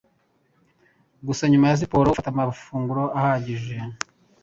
[1.27, 3.77] gusa nyuma ya siporo ufate amafunguro ahagije